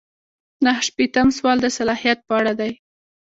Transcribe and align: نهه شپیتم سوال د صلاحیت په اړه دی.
نهه 0.63 0.81
شپیتم 0.87 1.27
سوال 1.37 1.57
د 1.61 1.67
صلاحیت 1.77 2.19
په 2.27 2.33
اړه 2.39 2.53
دی. 2.59 2.71